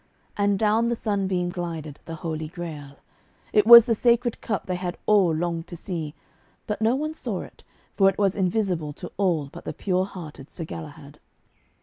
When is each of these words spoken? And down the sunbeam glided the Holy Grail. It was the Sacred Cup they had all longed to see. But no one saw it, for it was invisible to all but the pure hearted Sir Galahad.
And 0.35 0.57
down 0.57 0.89
the 0.89 0.95
sunbeam 0.95 1.51
glided 1.51 1.99
the 2.05 2.15
Holy 2.25 2.47
Grail. 2.47 2.95
It 3.53 3.67
was 3.67 3.85
the 3.85 3.93
Sacred 3.93 4.41
Cup 4.41 4.65
they 4.65 4.73
had 4.77 4.97
all 5.05 5.31
longed 5.31 5.67
to 5.67 5.75
see. 5.75 6.15
But 6.65 6.81
no 6.81 6.95
one 6.95 7.13
saw 7.13 7.41
it, 7.41 7.63
for 7.95 8.09
it 8.09 8.17
was 8.17 8.35
invisible 8.35 8.93
to 8.93 9.11
all 9.17 9.49
but 9.53 9.63
the 9.63 9.73
pure 9.73 10.05
hearted 10.05 10.49
Sir 10.49 10.65
Galahad. 10.65 11.19